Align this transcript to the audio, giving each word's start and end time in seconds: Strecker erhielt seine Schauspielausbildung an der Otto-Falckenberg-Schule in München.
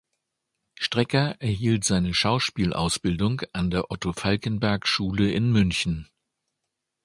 Strecker 0.73 1.35
erhielt 1.39 1.83
seine 1.83 2.15
Schauspielausbildung 2.15 3.43
an 3.53 3.69
der 3.69 3.91
Otto-Falckenberg-Schule 3.91 5.29
in 5.29 5.51
München. 5.51 6.09